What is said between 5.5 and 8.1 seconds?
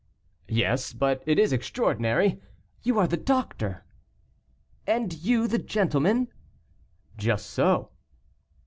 gentleman?" "Just so."